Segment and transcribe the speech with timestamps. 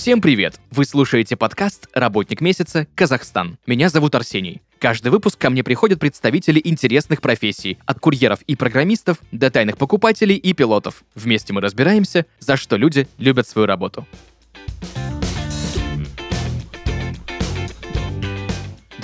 [0.00, 0.58] Всем привет!
[0.70, 2.86] Вы слушаете подкаст «Работник месяца.
[2.94, 3.58] Казахстан».
[3.66, 4.62] Меня зовут Арсений.
[4.78, 10.36] Каждый выпуск ко мне приходят представители интересных профессий, от курьеров и программистов до тайных покупателей
[10.36, 11.04] и пилотов.
[11.14, 14.06] Вместе мы разбираемся, за что люди любят свою работу.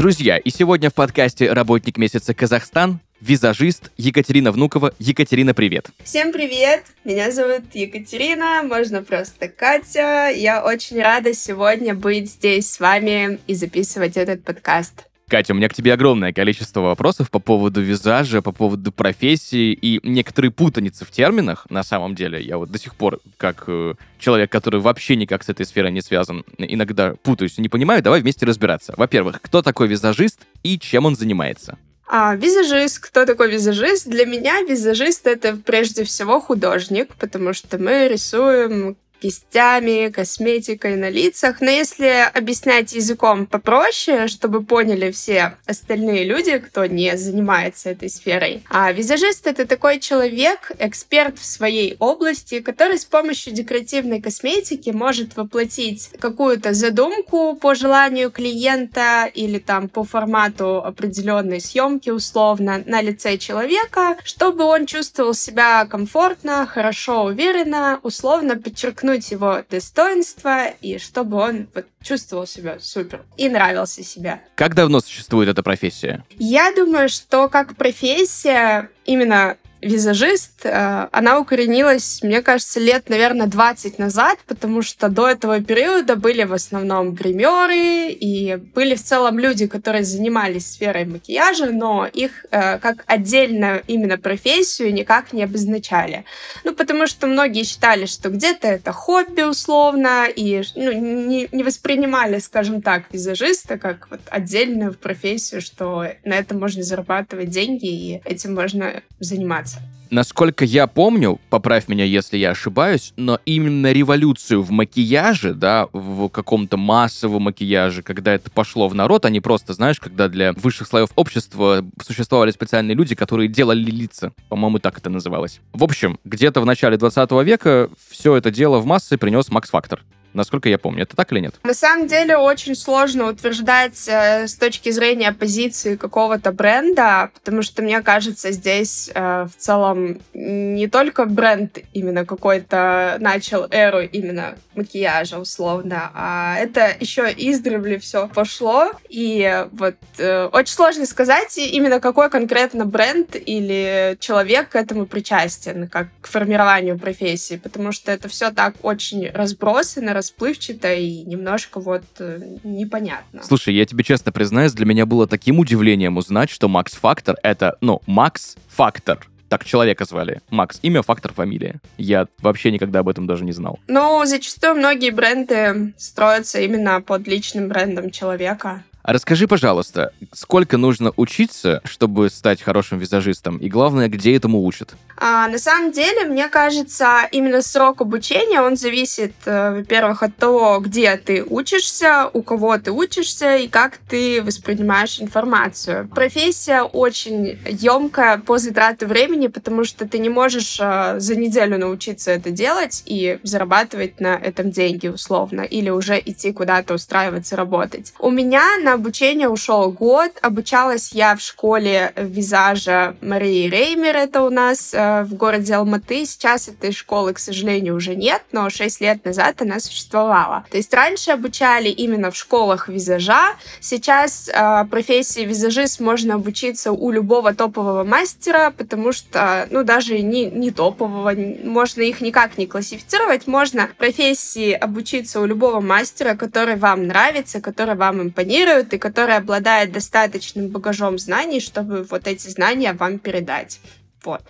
[0.06, 4.94] Друзья, и сегодня в подкасте «Работник месяца Казахстан» визажист Екатерина Внукова.
[5.00, 5.88] Екатерина, привет.
[6.04, 6.84] Всем привет!
[7.02, 10.30] Меня зовут Екатерина, можно просто Катя.
[10.32, 15.08] Я очень рада сегодня быть здесь с вами и записывать этот подкаст.
[15.28, 19.98] Катя, у меня к тебе огромное количество вопросов по поводу визажа, по поводу профессии и
[20.08, 21.66] некоторые путаницы в терминах.
[21.68, 25.48] На самом деле, я вот до сих пор, как э, человек, который вообще никак с
[25.48, 28.04] этой сферой не связан, иногда путаюсь и не понимаю.
[28.04, 28.94] Давай вместе разбираться.
[28.96, 31.76] Во-первых, кто такой визажист и чем он занимается?
[32.06, 33.00] А, визажист.
[33.00, 34.06] Кто такой визажист?
[34.06, 38.96] Для меня визажист— это прежде всего художник, потому что мы рисуем
[39.26, 41.60] кистями, косметикой на лицах.
[41.60, 48.62] Но если объяснять языком попроще, чтобы поняли все остальные люди, кто не занимается этой сферой,
[48.70, 55.36] а визажист— это такой человек, эксперт в своей области, который с помощью декоративной косметики может
[55.36, 63.38] воплотить какую-то задумку по желанию клиента или там по формату определенной съемки условно на лице
[63.38, 71.38] человека, чтобы он чувствовал себя комфортно, хорошо, уверенно, условно подчеркнуть подчеркнуть его достоинства и чтобы
[71.38, 74.40] он вот, чувствовал себя супер и нравился себе.
[74.54, 76.24] Как давно существует эта профессия?
[76.38, 79.56] Я думаю, что как профессия именно
[79.86, 86.16] визажист, э, она укоренилась, мне кажется, лет, наверное, 20 назад, потому что до этого периода
[86.16, 92.46] были в основном гримеры и были в целом люди, которые занимались сферой макияжа, но их
[92.50, 96.24] э, как отдельно именно профессию никак не обозначали.
[96.64, 102.38] Ну, потому что многие считали, что где-то это хобби условно, и ну, не, не воспринимали,
[102.38, 108.54] скажем так, визажиста как вот отдельную профессию, что на этом можно зарабатывать деньги и этим
[108.54, 109.75] можно заниматься.
[110.10, 116.28] Насколько я помню, поправь меня, если я ошибаюсь, но именно революцию в макияже, да, в
[116.28, 120.86] каком-то массовом макияже, когда это пошло в народ, а не просто, знаешь, когда для высших
[120.86, 124.32] слоев общества существовали специальные люди, которые делали лица.
[124.48, 125.60] По-моему, так это называлось.
[125.72, 130.02] В общем, где-то в начале 20 века все это дело в массы принес Макс Фактор
[130.36, 131.02] насколько я помню.
[131.02, 131.54] Это так или нет?
[131.64, 137.82] На самом деле очень сложно утверждать э, с точки зрения позиции какого-то бренда, потому что,
[137.82, 145.38] мне кажется, здесь э, в целом не только бренд именно какой-то начал эру именно макияжа
[145.38, 148.92] условно, а это еще издревле все пошло.
[149.08, 155.88] И вот э, очень сложно сказать именно какой конкретно бренд или человек к этому причастен,
[155.88, 162.04] как к формированию профессии, потому что это все так очень разбросано, расплывчато и немножко вот
[162.18, 163.42] э, непонятно.
[163.42, 167.76] Слушай, я тебе честно признаюсь, для меня было таким удивлением узнать, что Макс Фактор— это,
[167.80, 170.40] ну, Макс Фактор так человека звали.
[170.50, 171.80] Макс, имя, фактор, фамилия.
[171.98, 173.78] Я вообще никогда об этом даже не знал.
[173.86, 178.82] Ну, зачастую многие бренды строятся именно под личным брендом человека.
[179.06, 183.56] А расскажи, пожалуйста, сколько нужно учиться, чтобы стать хорошим визажистом?
[183.58, 184.96] И главное, где этому учат?
[185.16, 190.80] А, на самом деле, мне кажется, именно срок обучения, он зависит, э, во-первых, от того,
[190.80, 196.08] где ты учишься, у кого ты учишься и как ты воспринимаешь информацию.
[196.08, 202.32] Профессия очень емкая по затрату времени, потому что ты не можешь э, за неделю научиться
[202.32, 208.12] это делать и зарабатывать на этом деньги условно, или уже идти куда-то устраиваться работать.
[208.18, 210.32] У меня на обучение ушел год.
[210.42, 216.26] Обучалась я в школе визажа Марии Реймер, это у нас э, в городе Алматы.
[216.26, 220.64] Сейчас этой школы, к сожалению, уже нет, но 6 лет назад она существовала.
[220.70, 223.54] То есть раньше обучали именно в школах визажа.
[223.80, 230.46] Сейчас э, профессии визажист можно обучиться у любого топового мастера, потому что, ну, даже не,
[230.46, 231.32] не топового,
[231.64, 233.46] можно их никак не классифицировать.
[233.46, 239.92] Можно профессии обучиться у любого мастера, который вам нравится, который вам импонирует, и который обладает
[239.92, 243.80] достаточным багажом знаний, чтобы вот эти знания вам передать.
[244.24, 244.42] Вот.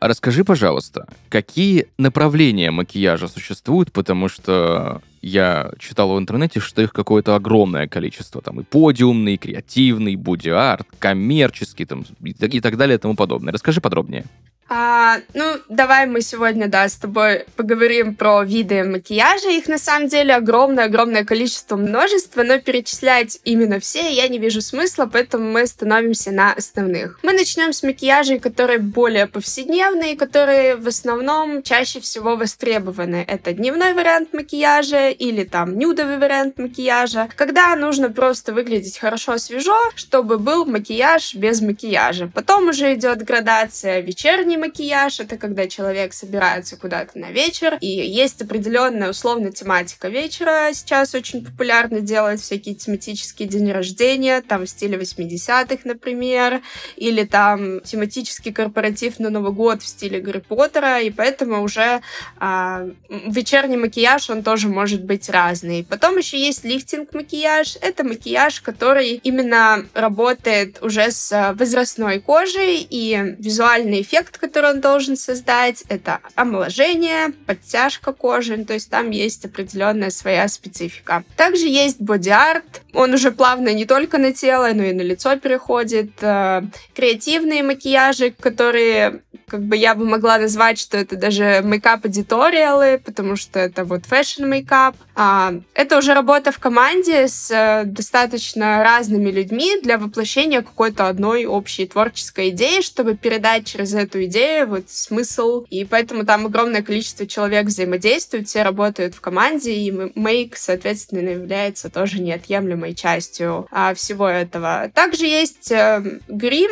[0.00, 6.92] А расскажи, пожалуйста, какие направления макияжа существуют, потому что я читал в интернете, что их
[6.92, 8.42] какое-то огромное количество.
[8.42, 13.52] Там и подиумный, и креативный, боди-арт, коммерческий там, и так далее и тому подобное.
[13.52, 14.26] Расскажи подробнее.
[14.68, 19.50] А, ну, давай мы сегодня, да, с тобой поговорим про виды макияжа.
[19.50, 25.08] Их на самом деле огромное-огромное количество, множество, но перечислять именно все я не вижу смысла,
[25.10, 27.18] поэтому мы остановимся на основных.
[27.22, 33.24] Мы начнем с макияжей, которые более повседневные, которые в основном чаще всего востребованы.
[33.26, 39.78] Это дневной вариант макияжа или там нюдовый вариант макияжа, когда нужно просто выглядеть хорошо свежо,
[39.94, 42.30] чтобы был макияж без макияжа.
[42.34, 48.40] Потом уже идет градация вечерний макияж, это когда человек собирается куда-то на вечер, и есть
[48.42, 50.70] определенная условно тематика вечера.
[50.72, 56.62] Сейчас очень популярно делать всякие тематические дни рождения, там в стиле 80-х, например,
[56.96, 62.00] или там тематический корпоратив на Новый год в стиле Гарри Поттера, и поэтому уже
[62.38, 65.84] а, вечерний макияж, он тоже может быть разный.
[65.88, 67.78] Потом еще есть лифтинг-макияж.
[67.80, 75.16] Это макияж, который именно работает уже с возрастной кожей, и визуальный эффект, который он должен
[75.16, 81.24] создать, это омоложение, подтяжка кожи, то есть там есть определенная своя специфика.
[81.36, 86.10] Также есть боди-арт, он уже плавно не только на тело, но и на лицо переходит.
[86.20, 86.62] Э,
[86.94, 93.00] креативные макияжи, которые как бы я бы могла назвать, что это даже makeup editorial ы,
[93.04, 94.96] потому что это вот fashion makeup.
[95.16, 101.44] А, это уже работа в команде с э, достаточно разными людьми для воплощения какой-то одной
[101.44, 105.64] общей творческой идеи, чтобы передать через эту идею вот смысл.
[105.70, 111.90] И поэтому там огромное количество человек взаимодействуют, все работают в команде, и мейк, соответственно, является
[111.90, 114.90] тоже неотъемлемой частью а, всего этого.
[114.94, 116.70] Также есть э, грим,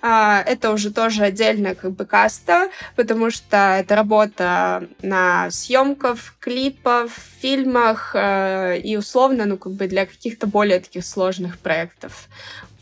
[0.00, 7.10] а, это уже тоже отдельно как бы каста, потому что это работа на съемках, клипов,
[7.40, 12.28] фильмах э, и условно, ну, как бы для каких-то более таких сложных проектов.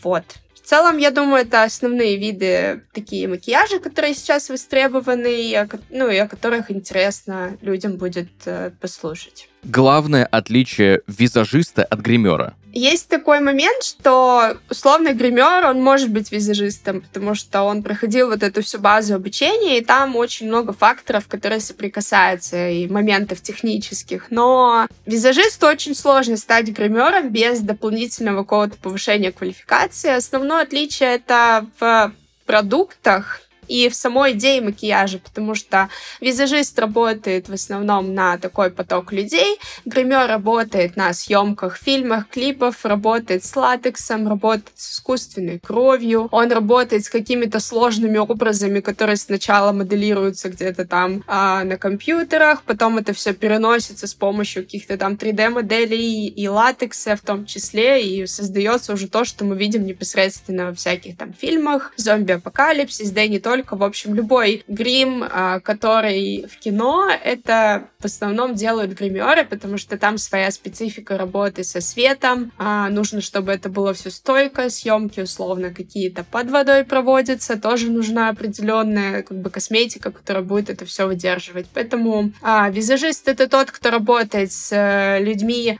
[0.02, 0.24] Вот.
[0.54, 6.08] В целом, я думаю, это основные виды такие макияжа, которые сейчас востребованы, и о, ну,
[6.08, 9.48] и о которых интересно людям будет э, послушать.
[9.62, 12.54] Главное отличие визажиста от гримера.
[12.72, 18.42] Есть такой момент, что условно гример, он может быть визажистом, потому что он проходил вот
[18.42, 24.30] эту всю базу обучения, и там очень много факторов, которые соприкасаются, и моментов технических.
[24.30, 30.10] Но визажисту очень сложно стать гримером без дополнительного какого-то повышения квалификации.
[30.10, 32.12] Основное отличие это в
[32.46, 33.40] продуктах,
[33.70, 35.88] и в самой идее макияжа, потому что
[36.20, 43.44] визажист работает в основном на такой поток людей, гример работает на съемках, фильмах, клипов, работает
[43.44, 50.48] с латексом, работает с искусственной кровью, он работает с какими-то сложными образами, которые сначала моделируются
[50.48, 56.48] где-то там а, на компьютерах, потом это все переносится с помощью каких-то там 3D-моделей и
[56.48, 61.32] латекса в том числе, и создается уже то, что мы видим непосредственно во всяких там
[61.32, 67.10] фильмах, зомби-апокалипсис, да и не только только, в общем, любой грим, а, который в кино,
[67.10, 72.52] это в основном делают гримеры, потому что там своя специфика работы со светом.
[72.56, 78.30] А, нужно, чтобы это было все стойко, съемки условно какие-то под водой проводятся, тоже нужна
[78.30, 81.66] определенная как бы косметика, которая будет это все выдерживать.
[81.74, 85.78] Поэтому а, визажист это тот, кто работает с э, людьми,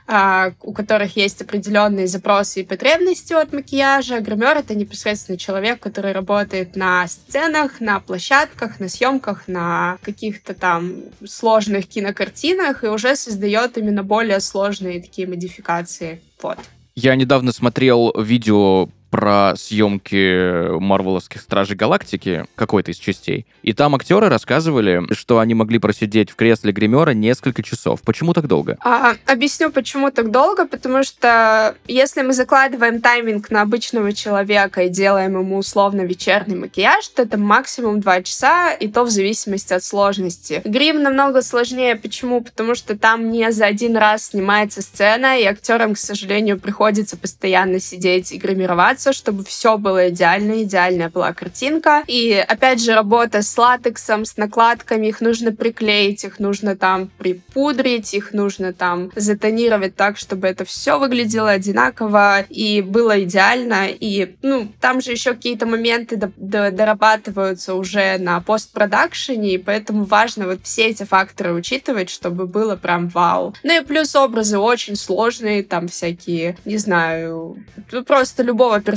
[0.61, 4.19] у которых есть определенные запросы и потребности от макияжа.
[4.19, 10.53] Гример это непосредственно человек, который работает на сценах, сценах, на площадках, на съемках, на каких-то
[10.53, 10.93] там
[11.25, 16.21] сложных кинокартинах и уже создает именно более сложные такие модификации.
[16.41, 16.57] Вот.
[16.95, 23.45] Я недавно смотрел видео про съемки Марвеловских Стражей Галактики, какой-то из частей.
[23.61, 28.01] И там актеры рассказывали, что они могли просидеть в кресле гримера несколько часов.
[28.01, 28.77] Почему так долго?
[28.79, 30.65] А, объясню, почему так долго.
[30.65, 37.05] Потому что если мы закладываем тайминг на обычного человека и делаем ему условно вечерний макияж,
[37.09, 40.61] то это максимум 2 часа, и то в зависимости от сложности.
[40.63, 41.97] Грим намного сложнее.
[41.97, 42.41] Почему?
[42.41, 47.81] Потому что там не за один раз снимается сцена, и актерам, к сожалению, приходится постоянно
[47.81, 52.03] сидеть и гримироваться стараться, чтобы все было идеально, идеальная была картинка.
[52.07, 58.13] И опять же, работа с латексом, с накладками, их нужно приклеить, их нужно там припудрить,
[58.13, 63.87] их нужно там затонировать так, чтобы это все выглядело одинаково и было идеально.
[63.89, 70.59] И, ну, там же еще какие-то моменты дорабатываются уже на постпродакшене, и поэтому важно вот
[70.63, 73.53] все эти факторы учитывать, чтобы было прям вау.
[73.63, 77.57] Ну и плюс образы очень сложные, там всякие, не знаю,
[77.91, 78.90] ну, просто любого персонажа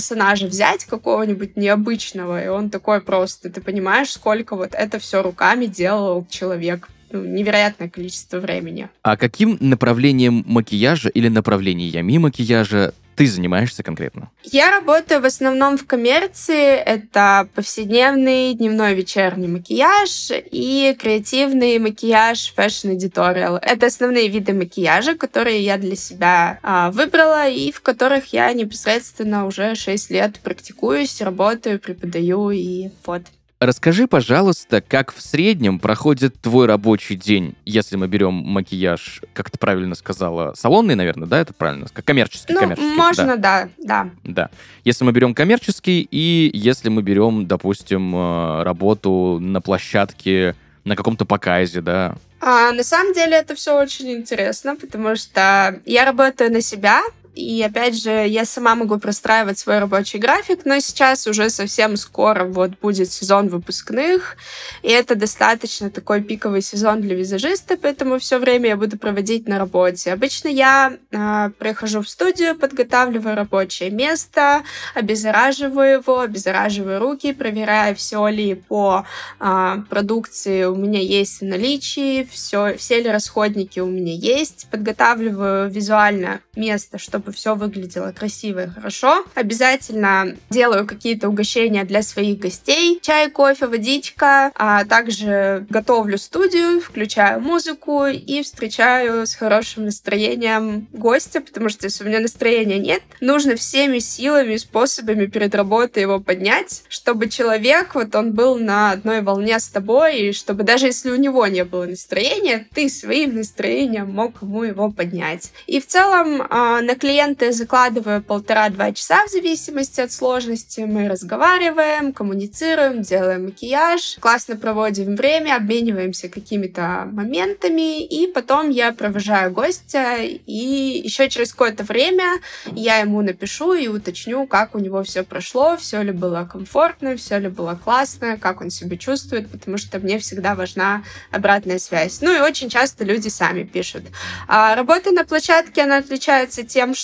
[0.49, 6.27] взять какого-нибудь необычного, и он такой просто, ты понимаешь, сколько вот это все руками делал
[6.29, 8.89] человек ну, невероятное количество времени.
[9.03, 14.31] А каким направлением макияжа или направлениями макияжа ты занимаешься конкретно?
[14.43, 16.77] Я работаю в основном в коммерции.
[16.77, 23.59] Это повседневный дневной вечерний макияж и креативный макияж editorial.
[23.61, 29.47] Это основные виды макияжа, которые я для себя а, выбрала и в которых я непосредственно
[29.47, 33.23] уже 6 лет практикуюсь, работаю, преподаю и вот.
[33.65, 39.59] Расскажи, пожалуйста, как в среднем проходит твой рабочий день, если мы берем макияж, как ты
[39.59, 41.87] правильно сказала, салонный, наверное, да, это правильно?
[41.91, 42.95] Как коммерческий, ну, коммерческий.
[42.95, 43.69] можно, да.
[43.79, 44.11] да, да.
[44.23, 44.51] Да.
[44.85, 51.25] Если мы берем коммерческий и если мы берем, допустим, э, работу на площадке, на каком-то
[51.25, 52.17] показе, да,
[52.47, 57.01] а, на самом деле это все очень интересно, потому что я работаю на себя,
[57.35, 62.45] и опять же, я сама могу простраивать свой рабочий график, но сейчас уже совсем скоро
[62.45, 64.37] вот будет сезон выпускных,
[64.83, 69.59] и это достаточно такой пиковый сезон для визажиста, поэтому все время я буду проводить на
[69.59, 70.13] работе.
[70.13, 74.63] Обычно я э, прихожу в студию, подготавливаю рабочее место,
[74.95, 79.05] обеззараживаю его, обеззараживаю руки, проверяю, все ли по
[79.41, 85.69] э, продукции у меня есть в наличии, все, все ли расходники у меня есть, подготавливаю
[85.69, 89.25] визуально место, чтобы чтобы все выглядело красиво и хорошо.
[89.35, 92.99] Обязательно делаю какие-то угощения для своих гостей.
[93.01, 94.53] Чай, кофе, водичка.
[94.55, 102.05] А также готовлю студию, включаю музыку и встречаю с хорошим настроением гостя, потому что если
[102.05, 107.95] у меня настроения нет, нужно всеми силами и способами перед работой его поднять, чтобы человек,
[107.95, 111.65] вот он был на одной волне с тобой, и чтобы даже если у него не
[111.65, 115.53] было настроения, ты своим настроением мог ему его поднять.
[115.67, 116.83] И в целом а,
[117.15, 120.81] на клиента закладываю полтора-два часа в зависимости от сложности.
[120.81, 129.53] Мы разговариваем, коммуницируем, делаем макияж, классно проводим время, обмениваемся какими-то моментами, и потом я провожаю
[129.53, 132.41] гостя, и еще через какое-то время
[132.73, 137.39] я ему напишу и уточню, как у него все прошло, все ли было комфортно, все
[137.39, 142.21] ли было классно, как он себя чувствует, потому что мне всегда важна обратная связь.
[142.23, 144.03] Ну и очень часто люди сами пишут.
[144.49, 147.04] А работа на площадке, она отличается тем, что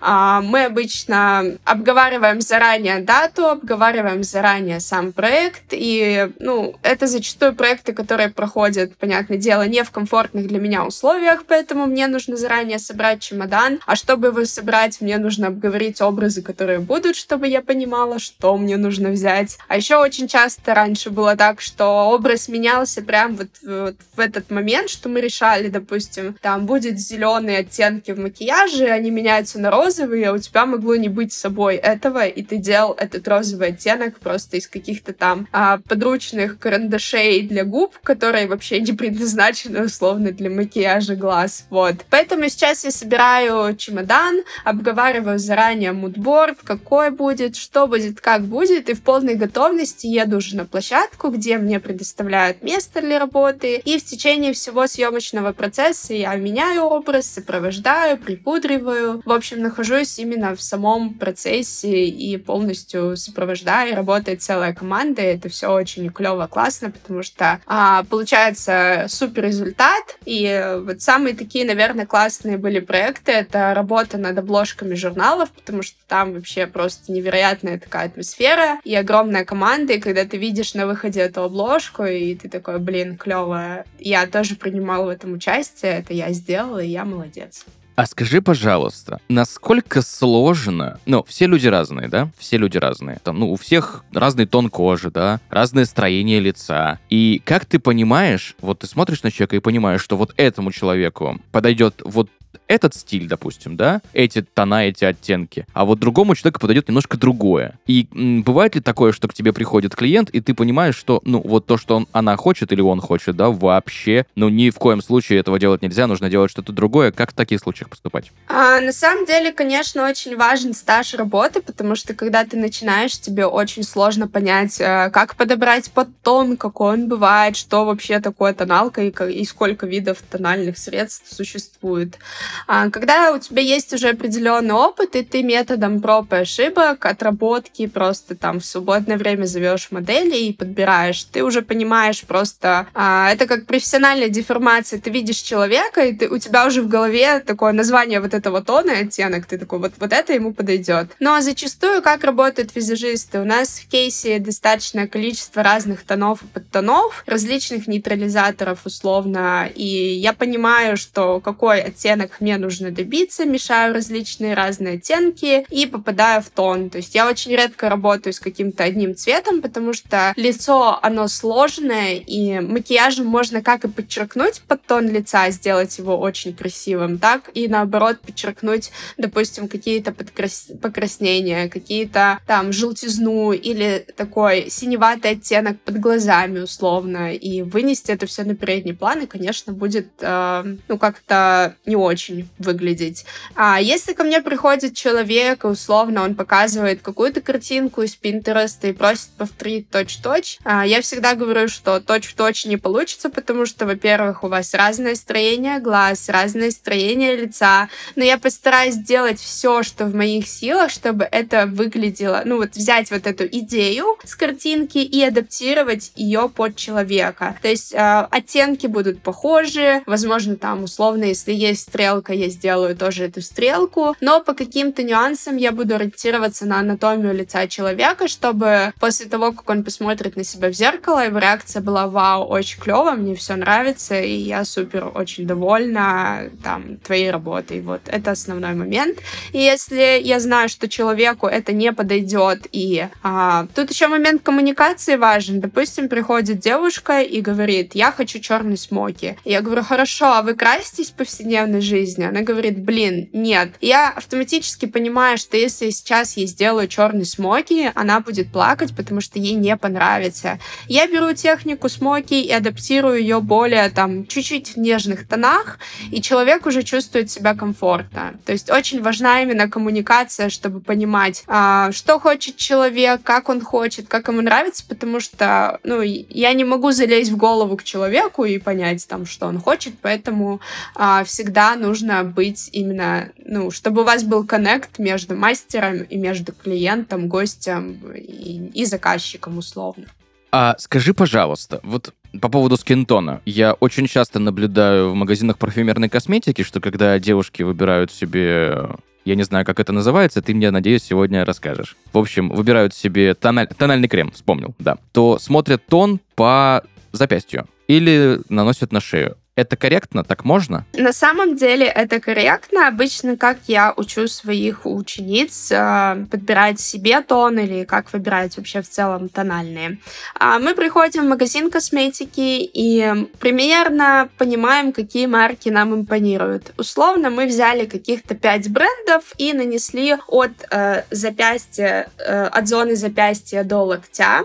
[0.00, 7.92] а, мы обычно обговариваем заранее дату, обговариваем заранее сам проект, и, ну, это зачастую проекты,
[7.92, 13.20] которые проходят, понятное дело, не в комфортных для меня условиях, поэтому мне нужно заранее собрать
[13.20, 18.56] чемодан, а чтобы его собрать, мне нужно обговорить образы, которые будут, чтобы я понимала, что
[18.56, 19.58] мне нужно взять.
[19.68, 24.50] А еще очень часто раньше было так, что образ менялся прям вот, вот в этот
[24.50, 30.28] момент, что мы решали, допустим, там будет зеленые оттенки в макияже, они меняются на розовые,
[30.28, 34.18] а у тебя могло не быть с собой этого, и ты делал этот розовый оттенок
[34.18, 40.50] просто из каких-то там а, подручных карандашей для губ, которые вообще не предназначены условно для
[40.50, 41.64] макияжа глаз.
[41.70, 41.94] Вот.
[42.10, 48.94] Поэтому сейчас я собираю чемодан, обговариваю заранее мудборд, какой будет, что будет, как будет, и
[48.94, 54.04] в полной готовности еду уже на площадку, где мне предоставляют место для работы, и в
[54.04, 61.14] течение всего съемочного процесса я меняю образ, сопровождаю, припудриваю, в общем, нахожусь именно в самом
[61.14, 67.60] процессе и полностью сопровождаю, работает целая команда, и это все очень клево, классно, потому что
[67.66, 74.38] а, получается супер результат, и вот самые такие, наверное, классные были проекты, это работа над
[74.38, 80.24] обложками журналов, потому что там вообще просто невероятная такая атмосфера и огромная команда, и когда
[80.24, 85.08] ты видишь на выходе эту обложку, и ты такой, блин, клево, я тоже принимала в
[85.08, 87.64] этом участие, это я сделала, и я молодец.
[87.96, 91.00] А скажи, пожалуйста, насколько сложно...
[91.06, 92.30] Ну, все люди разные, да?
[92.36, 93.20] Все люди разные.
[93.24, 95.40] Там, ну, у всех разный тон кожи, да?
[95.48, 97.00] Разное строение лица.
[97.08, 101.40] И как ты понимаешь, вот ты смотришь на человека и понимаешь, что вот этому человеку
[101.52, 102.28] подойдет вот
[102.68, 107.78] этот стиль, допустим, да, эти тона, эти оттенки, а вот другому человеку подойдет немножко другое.
[107.86, 111.40] И м, бывает ли такое, что к тебе приходит клиент, и ты понимаешь, что, ну,
[111.40, 115.02] вот то, что он, она хочет или он хочет, да, вообще, ну, ни в коем
[115.02, 117.12] случае этого делать нельзя, нужно делать что-то другое.
[117.12, 118.32] Как в таких случаях поступать?
[118.48, 123.46] А, на самом деле, конечно, очень важен стаж работы, потому что когда ты начинаешь, тебе
[123.46, 129.10] очень сложно понять, э, как подобрать подтон, какой он бывает, что вообще такое тоналка и,
[129.32, 132.18] и сколько видов тональных средств существует.
[132.66, 137.86] А, когда у тебя есть уже определенный опыт, и ты методом проб и ошибок, отработки,
[137.86, 143.46] просто там в свободное время зовешь модели и подбираешь, ты уже понимаешь просто, а, это
[143.46, 148.20] как профессиональная деформация, ты видишь человека, и ты, у тебя уже в голове такое название
[148.20, 151.12] вот этого тона и оттенок, ты такой, вот, вот это ему подойдет.
[151.20, 157.24] Но зачастую, как работают визажисты, у нас в кейсе достаточное количество разных тонов и подтонов,
[157.26, 164.94] различных нейтрализаторов условно, и я понимаю, что какой оттенок мне нужно добиться, мешаю различные разные
[164.94, 166.90] оттенки и попадаю в тон.
[166.90, 172.14] То есть я очень редко работаю с каким-то одним цветом, потому что лицо, оно сложное,
[172.14, 177.68] и макияжем можно как и подчеркнуть под тон лица, сделать его очень красивым, так и
[177.68, 180.68] наоборот подчеркнуть, допустим, какие-то подкрас...
[180.80, 188.44] покраснения, какие-то там желтизну или такой синеватый оттенок под глазами условно, и вынести это все
[188.44, 192.15] на передний план, и, конечно, будет, э, ну, как-то не очень
[192.58, 193.24] выглядеть.
[193.54, 198.92] А если ко мне приходит человек, и условно он показывает какую-то картинку из Пинтереста и
[198.92, 204.48] просит повторить точь-точь, э, я всегда говорю, что точь-в-точь не получится, потому что, во-первых, у
[204.48, 210.46] вас разное строение глаз, разное строение лица, но я постараюсь сделать все, что в моих
[210.48, 216.48] силах, чтобы это выглядело, ну вот взять вот эту идею с картинки и адаптировать ее
[216.48, 217.58] под человека.
[217.62, 223.24] То есть э, оттенки будут похожи, возможно, там условно, если есть стрелка, я сделаю тоже
[223.24, 229.26] эту стрелку, но по каким-то нюансам я буду ориентироваться на анатомию лица человека, чтобы после
[229.26, 233.34] того, как он посмотрит на себя в зеркало, его реакция была «Вау, очень клево, мне
[233.34, 237.80] все нравится, и я супер очень довольна там твоей работой».
[237.80, 239.18] Вот, это основной момент.
[239.52, 245.16] И если я знаю, что человеку это не подойдет, и а, тут еще момент коммуникации
[245.16, 245.60] важен.
[245.60, 249.36] Допустим, приходит девушка и говорит, я хочу черный смоки.
[249.44, 251.95] Я говорю, хорошо, а вы краситесь в повседневной жизни?
[252.26, 253.70] Она говорит, блин, нет.
[253.80, 259.38] Я автоматически понимаю, что если сейчас ей сделаю черный смоки, она будет плакать, потому что
[259.38, 260.58] ей не понравится.
[260.88, 265.78] Я беру технику смоки и адаптирую ее более там чуть-чуть в нежных тонах,
[266.10, 268.34] и человек уже чувствует себя комфортно.
[268.44, 274.08] То есть очень важна именно коммуникация, чтобы понимать, а, что хочет человек, как он хочет,
[274.08, 278.58] как ему нравится, потому что, ну, я не могу залезть в голову к человеку и
[278.58, 280.60] понять там, что он хочет, поэтому
[280.94, 286.52] а, всегда нужно быть именно, ну, чтобы у вас был коннект между мастером и между
[286.52, 290.04] клиентом, гостем и, и заказчиком условно.
[290.52, 293.40] А скажи, пожалуйста, вот по поводу скинтона.
[293.44, 298.88] Я очень часто наблюдаю в магазинах парфюмерной косметики, что когда девушки выбирают себе
[299.24, 301.96] я не знаю, как это называется, ты мне, надеюсь, сегодня расскажешь.
[302.12, 303.66] В общем, выбирают себе тональ...
[303.66, 304.98] тональный крем, вспомнил, да.
[305.12, 309.36] То смотрят тон по запястью или наносят на шею.
[309.56, 310.22] Это корректно?
[310.22, 310.84] Так можно?
[310.92, 312.88] На самом деле это корректно.
[312.88, 318.88] Обычно, как я учу своих учениц э, подбирать себе тон или как выбирать вообще в
[318.88, 319.98] целом тональные.
[320.34, 326.74] А мы приходим в магазин косметики и примерно понимаем, какие марки нам импонируют.
[326.76, 333.64] Условно, мы взяли каких-то пять брендов и нанесли от э, запястья, э, от зоны запястья
[333.64, 334.44] до локтя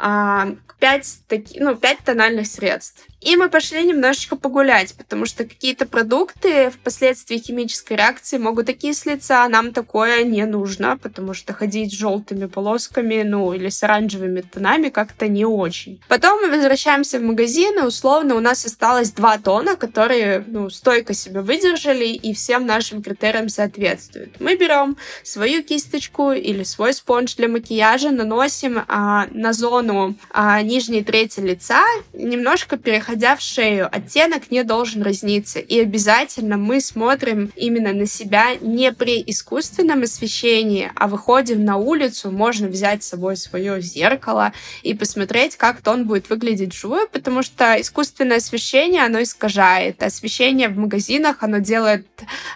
[0.00, 3.04] э, 5, таки, ну, 5 тональных средств.
[3.20, 9.48] И мы пошли немножечко погулять, потому что какие-то продукты впоследствии химической реакции могут окислиться, а
[9.48, 14.88] нам такое не нужно, потому что ходить с желтыми полосками, ну, или с оранжевыми тонами
[14.88, 16.00] как-то не очень.
[16.08, 21.12] Потом мы возвращаемся в магазин, и условно у нас осталось два тона, которые, ну, стойко
[21.12, 24.40] себя выдержали и всем нашим критериям соответствуют.
[24.40, 31.02] Мы берем свою кисточку или свой спонж для макияжа, наносим а, на зону а, нижней
[31.02, 32.76] трети лица, немножко
[33.08, 33.88] переходя в шею.
[33.90, 35.60] Оттенок не должен разниться.
[35.60, 42.30] И обязательно мы смотрим именно на себя не при искусственном освещении, а выходим на улицу,
[42.30, 47.80] можно взять с собой свое зеркало и посмотреть, как тон будет выглядеть вживую, потому что
[47.80, 50.02] искусственное освещение, оно искажает.
[50.02, 52.06] Освещение в магазинах, оно делает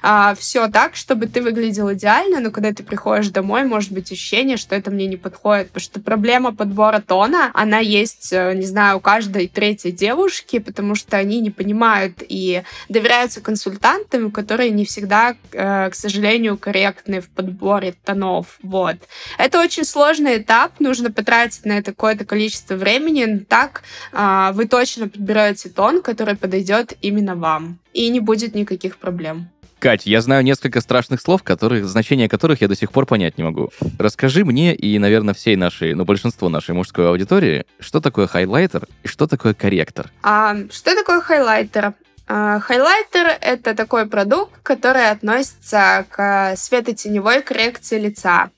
[0.02, 4.56] а, все так, чтобы ты выглядел идеально, но когда ты приходишь домой, может быть ощущение,
[4.56, 8.66] что это мне не подходит, потому что проблема подбора тона, она есть есть, э, не
[8.66, 14.84] знаю, у каждой третьей девушки, потому что они не понимают и доверяются консультантам, которые не
[14.84, 18.58] всегда, э, к сожалению, корректны в подборе тонов.
[18.62, 18.96] Вот.
[19.38, 24.66] Это очень сложный этап, нужно потратить на это какое-то количество времени, но так а, вы
[24.66, 29.48] точно подберете тон, который подойдет именно вам, и не будет никаких проблем.
[29.82, 33.42] Кать, я знаю несколько страшных слов, которых, значение которых я до сих пор понять не
[33.42, 33.70] могу.
[33.98, 39.08] Расскажи мне и, наверное, всей нашей, ну, большинству нашей мужской аудитории, что такое хайлайтер и
[39.08, 40.08] что такое корректор?
[40.22, 41.94] А, что такое хайлайтер?
[42.28, 48.50] А, хайлайтер— это такой продукт, который относится к светотеневой коррекции лица.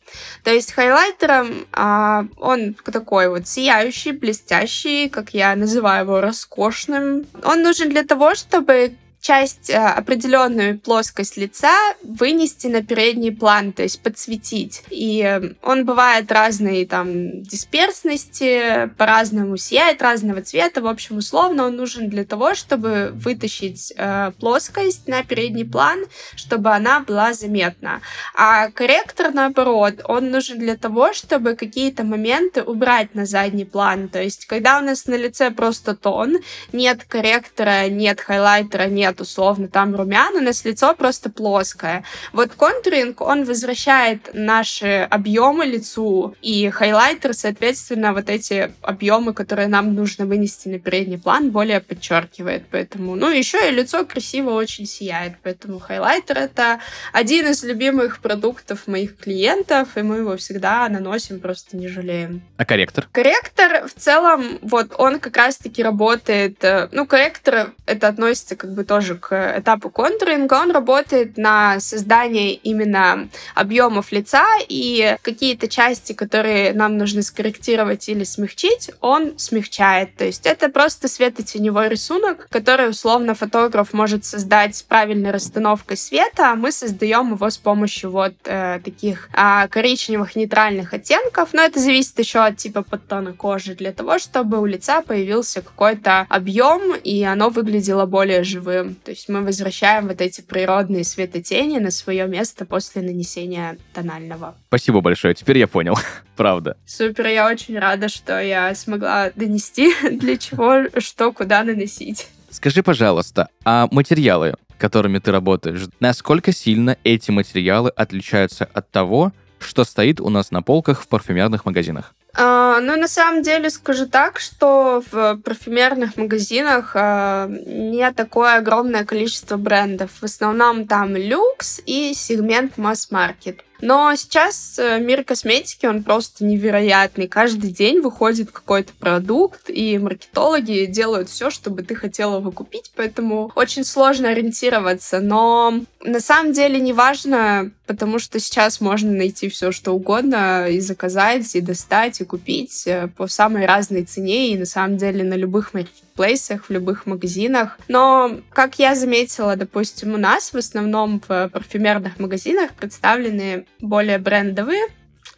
[0.43, 7.25] То есть хайлайтером а, он такой вот сияющий, блестящий, как я называю его, роскошным.
[7.45, 8.93] Он нужен для того, чтобы
[9.25, 14.83] часть э, определенную плоскость лица вынести на передний план, то есть подсветить.
[14.91, 20.83] И он бывает разной там дисперсности, по-разному сияет, разного цвета.
[20.83, 26.05] В общем, условно он нужен для того, чтобы вытащить э, плоскость на передний план,
[26.37, 28.03] чтобы она была заметна.
[28.35, 34.11] А корректор, наоборот, он нужен для того, чтобы какие-то моменты убрать на задний план.
[34.11, 36.37] То есть, когда у нас на лице просто тон,
[36.73, 42.05] нет корректора, нет хайлайтера, нет условно там румян, у нас лицо просто плоское.
[42.33, 49.95] Вот контуринг, он возвращает наши объемы лицу, и хайлайтер, соответственно, вот эти объемы, которые нам
[49.95, 52.65] нужно вынести на передний план, более подчеркивает.
[52.71, 55.35] Поэтому, ну, еще и лицо красиво очень сияет.
[55.43, 56.81] Поэтому хайлайтер— это
[57.13, 62.43] один из любимых продуктов моих клиентов, и мы его всегда наносим, просто не жалеем.
[62.57, 63.09] А корректор?
[63.13, 68.85] Корректор в целом, вот он как раз-таки работает, э, ну, корректор, это относится как бы
[68.85, 76.73] тоже к этапу контуринга, он работает на создание именно объемов лица и какие-то части, которые
[76.73, 80.17] нам нужно скорректировать или смягчить, он смягчает.
[80.17, 86.53] То есть это просто светотеневой рисунок, который условно фотограф может создать с правильной расстановкой света,
[86.53, 91.51] а мы создаем его с помощью вот э, таких э, коричневых нейтральных оттенков.
[91.53, 96.27] Но это зависит еще от типа подтона кожи для того, чтобы у лица появился какой-то
[96.29, 98.94] объем и оно выглядело более живым.
[98.95, 104.55] То есть мы возвращаем вот эти природные светотени на свое место после нанесения тонального.
[104.69, 105.97] Спасибо большое, теперь я понял,
[106.37, 106.77] правда.
[106.87, 112.29] Супер, я очень рада, что я смогла донести, для чего, что, куда наносить.
[112.51, 119.85] Скажи, пожалуйста, а материалы, которыми ты работаешь, насколько сильно эти материалы отличаются от того, что
[119.85, 122.15] стоит у нас на полках в парфюмерных магазинах?
[122.37, 129.05] А, ну, на самом деле, скажу так, что в парфюмерных магазинах а, не такое огромное
[129.05, 130.11] количество брендов.
[130.21, 133.65] В основном там люкс и сегмент масс-маркет.
[133.85, 137.29] Но сейчас э, мир косметики, он просто невероятный.
[137.29, 143.53] Каждый день выходит какой-то продукт, и маркетологи делают все, чтобы ты хотела его купить, поэтому
[143.55, 145.21] очень сложно ориентироваться.
[145.21, 150.81] Но на самом деле не важно, потому что сейчас можно найти все, что угодно, и
[150.81, 155.35] заказать, и достать, и купить э, по самой разной цене, и на самом деле на
[155.35, 155.75] любых
[156.15, 157.79] маркетплейсах, в любых магазинах.
[157.89, 164.87] Но, как я заметила, допустим, у нас в основном в парфюмерных магазинах представлены более брендовые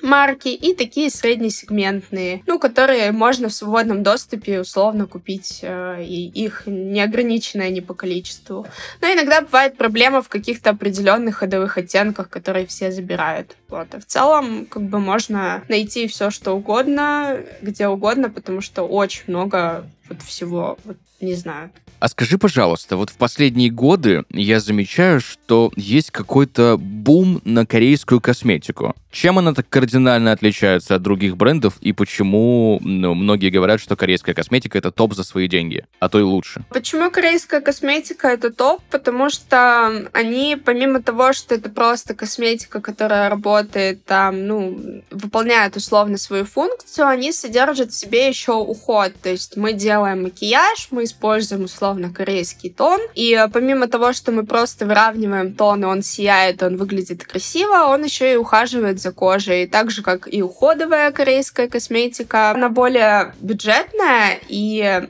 [0.03, 6.65] марки и такие среднесегментные, ну, которые можно в свободном доступе условно купить, э, и их
[6.67, 8.67] неограниченное не по количеству.
[9.01, 13.57] Но иногда бывает проблема в каких-то определенных ходовых оттенках, которые все забирают.
[13.69, 13.95] Вот.
[13.95, 19.25] А в целом, как бы можно найти все, что угодно, где угодно, потому что очень
[19.27, 21.71] много вот всего, вот не знаю.
[21.99, 28.21] А скажи, пожалуйста, вот в последние годы я замечаю, что есть какой-то бум на корейскую
[28.21, 28.95] косметику.
[29.11, 34.35] Чем она так кардинально отличается от других брендов и почему ну, многие говорят, что корейская
[34.35, 36.65] косметика это топ за свои деньги, а то и лучше?
[36.69, 38.83] Почему корейская косметика это топ?
[38.91, 46.19] Потому что они, помимо того, что это просто косметика, которая работает там, ну, выполняет условно
[46.19, 49.13] свою функцию, они содержат в себе еще уход.
[49.23, 54.45] То есть мы делаем макияж, мы используем условно корейский тон, и помимо того, что мы
[54.45, 59.67] просто выравниваем тон, и он сияет, он выглядит красиво, он еще и ухаживает за кожей,
[59.67, 62.51] так же, как и уходовая корейская косметика.
[62.51, 65.09] Она более бюджетная, и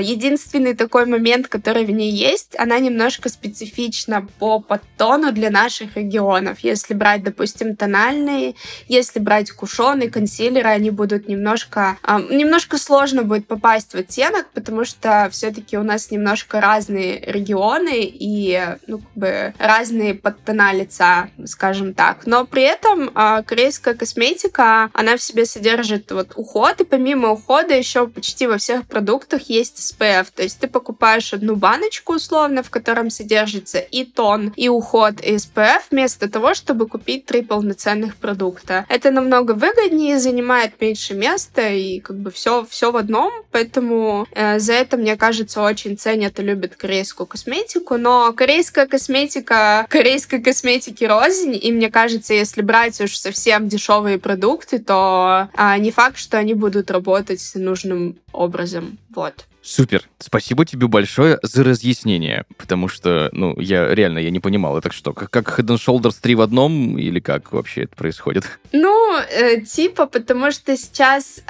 [0.00, 6.60] единственный такой момент, который в ней есть, она немножко специфична по подтону для наших регионов.
[6.60, 8.54] Если брать, допустим, тональные,
[8.88, 11.98] если брать кушоны, консилеры, они будут немножко...
[12.02, 18.02] Э, немножко сложно будет попасть в оттенок, потому что все-таки у нас немножко разные регионы
[18.02, 22.26] и ну, как бы разные подтона лица, скажем так.
[22.26, 27.74] Но при этом э, корейская косметика, она в себе содержит вот уход, и помимо ухода
[27.74, 30.26] еще почти во всех продуктах есть есть SPF.
[30.34, 35.36] То есть ты покупаешь одну баночку условно, в котором содержится и тон, и уход, и
[35.36, 38.86] SPF, вместо того, чтобы купить три полноценных продукта.
[38.88, 44.58] Это намного выгоднее, занимает меньше места, и как бы все, все в одном, поэтому э,
[44.58, 51.04] за это, мне кажется, очень ценят и любят корейскую косметику, но корейская косметика, корейской косметики
[51.04, 56.38] рознь, и мне кажется, если брать уж совсем дешевые продукты, то э, не факт, что
[56.38, 58.98] они будут работать нужным образом.
[59.14, 59.46] Вот.
[59.66, 60.08] Супер.
[60.20, 65.12] Спасибо тебе большое за разъяснение, потому что, ну, я реально я не понимал, это что,
[65.12, 68.44] как, как Head and Shoulders 3 в одном, или как вообще это происходит?
[68.70, 71.42] Ну, э, типа, потому что сейчас э,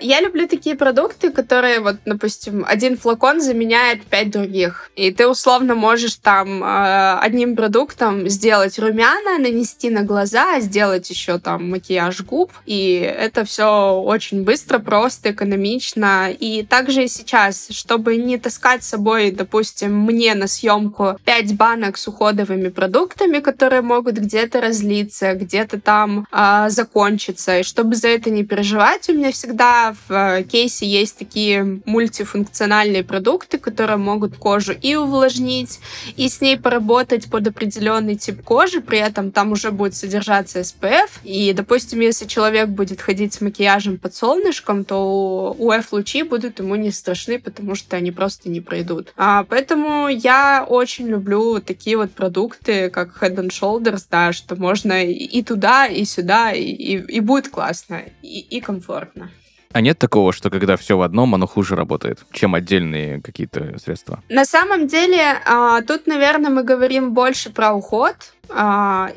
[0.00, 5.74] я люблю такие продукты, которые, вот, допустим, один флакон заменяет пять других, и ты условно
[5.74, 12.52] можешь там э, одним продуктом сделать румяна, нанести на глаза, сделать еще там макияж губ,
[12.64, 18.88] и это все очень быстро, просто, экономично, и также и сейчас, чтобы не таскать с
[18.88, 25.80] собой, допустим, мне на съемку 5 банок с уходовыми продуктами, которые могут где-то разлиться, где-то
[25.80, 30.86] там э, закончиться, и чтобы за это не переживать, у меня всегда в э, кейсе
[30.86, 35.80] есть такие мультифункциональные продукты, которые могут кожу и увлажнить,
[36.16, 41.10] и с ней поработать под определенный тип кожи, при этом там уже будет содержаться SPF,
[41.24, 46.92] и, допустим, если человек будет ходить с макияжем под солнышком, то UF-лучи будут ему не
[46.92, 49.12] страшны, потому что они просто не пройдут.
[49.16, 55.04] А, поэтому я очень люблю такие вот продукты, как Head and Shoulders, да, что можно
[55.04, 59.30] и туда, и сюда, и, и, и будет классно, и, и комфортно.
[59.74, 64.22] А нет такого, что когда все в одном, оно хуже работает, чем отдельные какие-то средства?
[64.28, 68.14] На самом деле, а, тут, наверное, мы говорим больше про уход,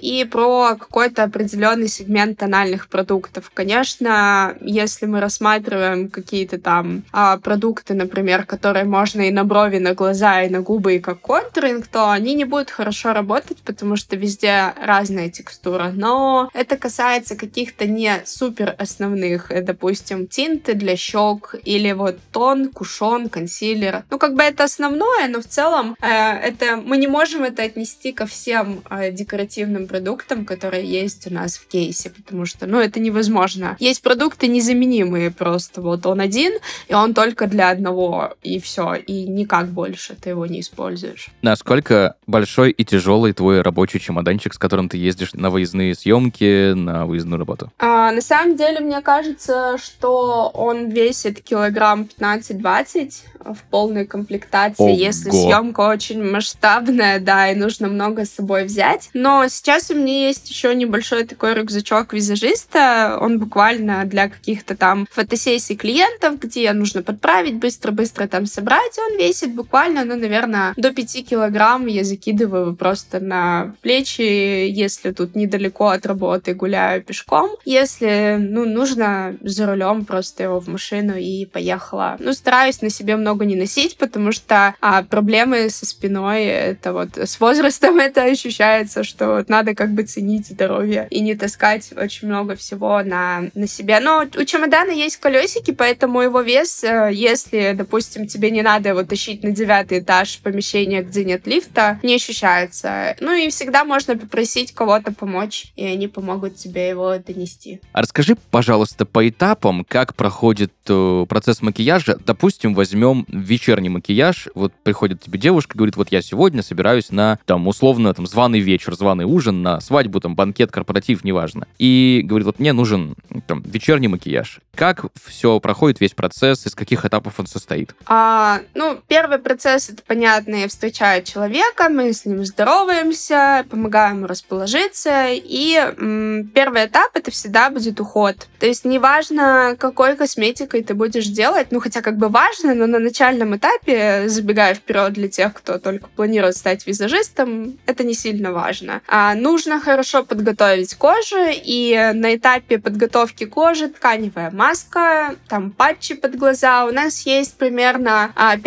[0.02, 3.52] и про какой-то определенный сегмент тональных продуктов.
[3.54, 9.94] Конечно, если мы рассматриваем какие-то там а, продукты, например, которые можно и на брови, на
[9.94, 14.16] глаза, и на губы, и как контуринг, то они не будут хорошо работать, потому что
[14.16, 15.92] везде разная текстура.
[15.94, 22.70] Но это касается каких-то не супер основных, э, допустим, тинты для щек или вот тон,
[22.70, 24.04] кушон, консилер.
[24.10, 28.12] Ну, как бы это основное, но в целом э, это мы не можем это отнести
[28.12, 32.99] ко всем э, декоративным продуктам, которые есть у нас в кейсе, потому что, ну, это
[32.99, 33.75] невозможно.
[33.80, 35.82] Есть продукты незаменимые просто.
[35.82, 36.53] Вот он один,
[36.88, 41.27] и он только для одного, и все, и никак больше ты его не используешь.
[41.41, 47.06] Насколько большой и тяжелый твой рабочий чемоданчик, с которым ты ездишь на выездные съемки, на
[47.06, 47.71] выездную работу?
[47.80, 53.13] А, на самом деле, мне кажется, что он весит килограмм 15-20
[53.53, 54.97] в полной комплектации, Ого.
[54.97, 59.07] если съемка очень масштабная, да, и нужно много с собой взять.
[59.13, 63.17] Но сейчас у меня есть еще небольшой такой рюкзачок визажиста.
[63.22, 68.98] Он буквально для каких-то там фотосессий клиентов, где нужно подправить, быстро-быстро там собрать.
[68.98, 71.88] Он весит буквально, ну, наверное, до 5 килограмм.
[71.88, 77.52] Я закидываю просто на плечи, если тут недалеко от работы гуляю пешком.
[77.65, 82.17] Если, ну, нужно за рулем просто его в машину и поехала.
[82.20, 87.17] Ну, стараюсь на себе много не носить, потому что а, проблемы со спиной, это вот
[87.17, 92.55] с возрастом это ощущается, что надо как бы ценить здоровье и не таскать очень много
[92.55, 93.99] всего на, на себя.
[93.99, 99.03] Но у чемодана есть колесики, поэтому его вес, э, если, допустим, тебе не надо его
[99.03, 103.15] тащить на девятый этаж помещения, где нет лифта, не ощущается.
[103.19, 107.81] Ну и всегда можно попросить кого-то помочь, и они помогут тебе его донести.
[107.93, 112.17] А расскажи, пожалуйста, по этапам, как проходит э, процесс макияжа.
[112.25, 114.49] Допустим, возьмем вечерний макияж.
[114.55, 118.87] Вот приходит тебе девушка, говорит, вот я сегодня собираюсь на, там, условно, там, званый вечер,
[118.95, 121.67] званый ужин, на свадьбу, там, банкет, корпоратив, неважно.
[121.78, 123.15] И говорит, вот мне нужен
[123.47, 124.60] там, вечерний макияж.
[124.76, 127.95] Как все проходит, весь процесс, из каких этапов он состоит?
[128.06, 134.28] А, ну, первый процесс, это понятно, я встречаю человека, мы с ним здороваемся, помогаем ему
[134.28, 138.47] расположиться, и м, первый этап это всегда будет уход.
[138.60, 143.00] То есть неважно, какой косметикой ты будешь делать, ну, хотя как бы важно, но на
[143.00, 148.77] начальном этапе, забегая вперед для тех, кто только планирует стать визажистом, это не сильно важно.
[149.08, 156.36] А нужно хорошо подготовить кожу, и на этапе подготовки кожи тканевая маска, там патчи под
[156.36, 156.86] глаза.
[156.86, 158.62] У нас есть примерно 5-10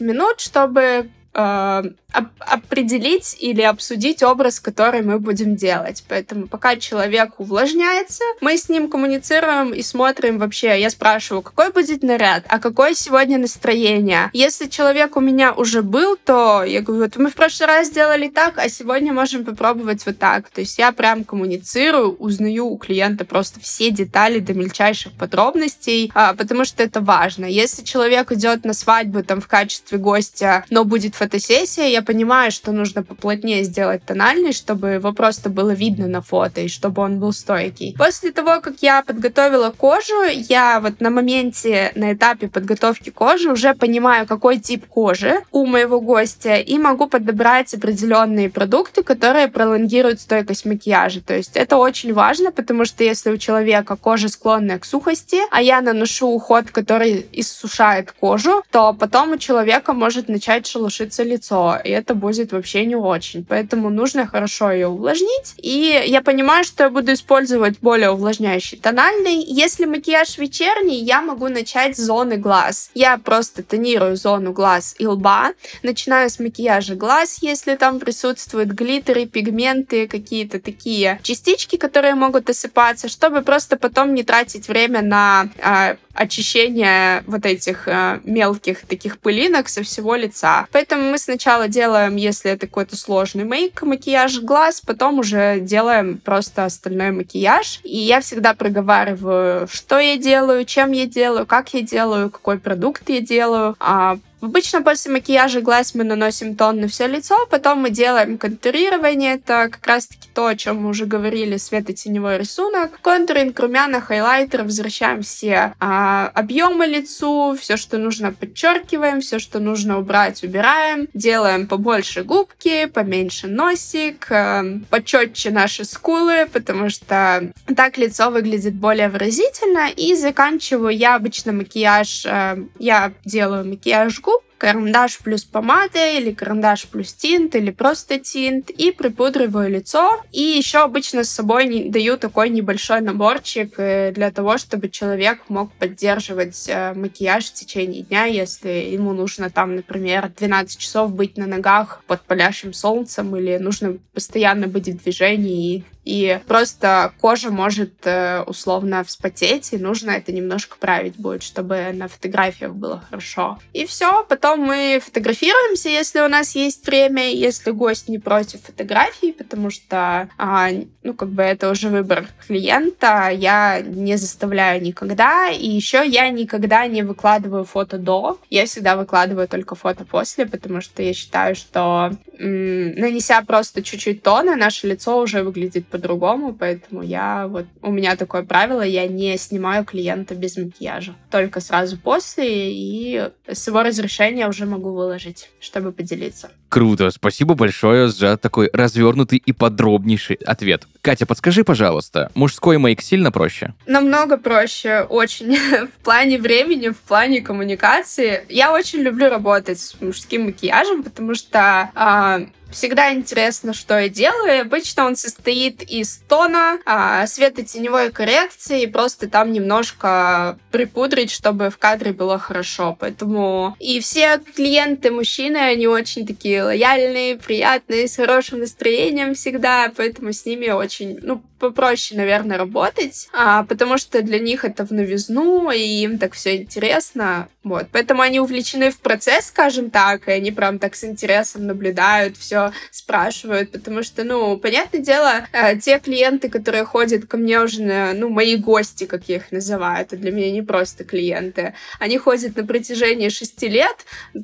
[0.00, 6.04] а, минут, чтобы э, определить или обсудить образ, который мы будем делать.
[6.08, 10.80] Поэтому пока человек увлажняется, мы с ним коммуницируем и смотрим вообще.
[10.80, 14.30] Я спрашиваю, какой будет наряд, а какое сегодня настроение.
[14.32, 18.28] Если человек у меня уже был, то я говорю, вот мы в прошлый раз сделали
[18.28, 20.48] так, а сегодня можем попробовать вот так.
[20.48, 26.32] То есть я прям коммуницирую, узнаю у клиента просто все детали до мельчайших подробностей, а,
[26.32, 27.44] потому что это важно.
[27.44, 32.72] Если человек идет на свадьбу там в качестве гостя, но будет фотосессия, я понимаю, что
[32.72, 37.32] нужно поплотнее сделать тональность, чтобы его просто было видно на фото, и чтобы он был
[37.32, 37.94] стойкий.
[37.98, 43.74] После того, как я подготовила кожу, я вот на моменте, на этапе подготовки кожи уже
[43.74, 50.64] понимаю, какой тип кожи у моего гостя, и могу подобрать определенные продукты, которые пролонгируют стойкость
[50.64, 51.20] макияжа.
[51.20, 55.60] То есть это очень важно, потому что если у человека кожа склонная к сухости, а
[55.60, 61.90] я наношу уход, который иссушает кожу, то потом у человека может начать шелушиться лицо, и
[61.90, 63.44] это будет вообще не очень.
[63.44, 65.54] Поэтому нужно хорошо ее увлажнить.
[65.56, 69.42] И я понимаю, что я буду использовать более увлажняющий тональный.
[69.42, 72.90] Если макияж вечерний, я могу начать с зоны глаз.
[72.94, 79.24] Я просто тонирую зону глаз и лба, начинаю с макияжа глаз, если там присутствуют глиттеры,
[79.24, 85.96] пигменты, какие-то такие частички, которые могут осыпаться, чтобы просто потом не тратить время на э,
[86.18, 90.66] очищение вот этих э, мелких таких пылинок со всего лица.
[90.72, 96.64] Поэтому мы сначала делаем, если это какой-то сложный мейк, макияж глаз, потом уже делаем просто
[96.64, 97.80] остальной макияж.
[97.84, 103.08] И я всегда проговариваю, что я делаю, чем я делаю, как я делаю, какой продукт
[103.08, 103.76] я делаю.
[103.78, 109.34] А Обычно после макияжа глаз мы наносим тон на все лицо, потом мы делаем контурирование.
[109.34, 113.00] Это как раз-таки то, о чем мы уже говорили, светотеневой рисунок.
[113.00, 119.98] Контуринг, румяна, хайлайтер, возвращаем все а, объемы лицу, все, что нужно, подчеркиваем, все, что нужно
[119.98, 121.08] убрать, убираем.
[121.14, 129.08] Делаем побольше губки, поменьше носик, а, почетче наши скулы, потому что так лицо выглядит более
[129.08, 129.88] выразительно.
[129.90, 136.88] И заканчиваю я обычно макияж, а, я делаю макияж губ, карандаш плюс помада или карандаш
[136.88, 140.20] плюс тинт или просто тинт и припудриваю лицо.
[140.32, 145.72] И еще обычно с собой даю такой небольшой наборчик э, для того, чтобы человек мог
[145.74, 151.46] поддерживать э, макияж в течение дня, если ему нужно там, например, 12 часов быть на
[151.46, 158.06] ногах под палящим солнцем или нужно постоянно быть в движении и и просто кожа может
[158.06, 163.58] э, условно вспотеть, и нужно это немножко править будет, чтобы на фотографиях было хорошо.
[163.74, 169.32] И все, потом мы фотографируемся, если у нас есть время, если гость не против фотографий,
[169.32, 170.70] потому что, а,
[171.02, 176.86] ну, как бы это уже выбор клиента, я не заставляю никогда, и еще я никогда
[176.86, 182.12] не выкладываю фото до, я всегда выкладываю только фото после, потому что я считаю, что
[182.38, 187.66] м- нанеся просто чуть-чуть тона, наше лицо уже выглядит по-другому, поэтому я вот...
[187.82, 191.14] У меня такое правило, я не снимаю клиента без макияжа.
[191.30, 196.50] Только сразу после, и с его разрешения уже могу выложить, чтобы поделиться.
[196.68, 200.86] Круто, спасибо большое за такой развернутый и подробнейший ответ.
[201.00, 203.74] Катя, подскажи, пожалуйста, мужской мейк сильно проще?
[203.86, 205.56] Намного проще, очень.
[206.00, 208.44] в плане времени, в плане коммуникации.
[208.48, 214.62] Я очень люблю работать с мужским макияжем, потому что а, Всегда интересно, что я делаю.
[214.62, 222.12] Обычно он состоит из тона, а, светотеневой коррекции, просто там немножко припудрить, чтобы в кадре
[222.12, 222.96] было хорошо.
[222.98, 230.32] Поэтому и все клиенты мужчины, они очень такие лояльные, приятные, с хорошим настроением всегда, поэтому
[230.32, 235.70] с ними очень, ну, попроще, наверное, работать, а, потому что для них это в новизну,
[235.70, 237.48] и им так все интересно.
[237.64, 237.88] Вот.
[237.92, 242.57] Поэтому они увлечены в процесс, скажем так, и они прям так с интересом наблюдают, все
[242.90, 248.12] спрашивают, потому что, ну, понятное дело, э, те клиенты, которые ходят ко мне уже, на,
[248.14, 252.56] ну, мои гости, как я их называю, это для меня не просто клиенты, они ходят
[252.56, 253.96] на протяжении шести лет,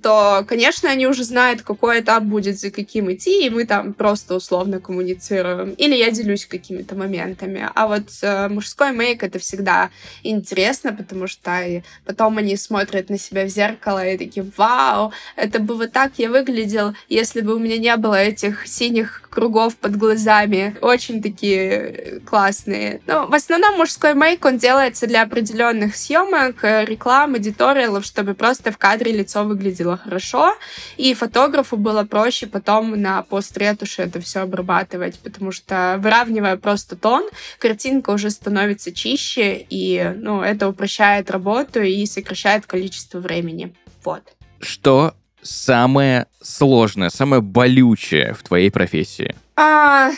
[0.03, 4.35] то, конечно, они уже знают, какой этап будет за каким идти, и мы там просто
[4.35, 5.71] условно коммуницируем.
[5.71, 7.69] Или я делюсь какими-то моментами.
[7.75, 9.91] А вот э, мужской мейк это всегда
[10.23, 15.59] интересно, потому что и потом они смотрят на себя в зеркало и такие, вау, это
[15.59, 19.97] бы вот так я выглядел, если бы у меня не было этих синих кругов под
[19.97, 20.77] глазами.
[20.81, 23.01] Очень такие классные.
[23.07, 28.71] Но в основном мужской мейк, он делается для определенных съемок, э, реклам, эдиториалов, чтобы просто
[28.71, 30.55] в кадре лицо выглядело хорошо.
[30.97, 37.29] И фотографу было проще потом на постретуши это все обрабатывать, потому что выравнивая просто тон,
[37.59, 43.75] картинка уже становится чище, и ну, это упрощает работу и сокращает количество времени.
[44.05, 44.23] Вот.
[44.61, 45.15] Что
[45.45, 49.35] самое сложное, самое болючее в твоей профессии?
[49.57, 50.11] А,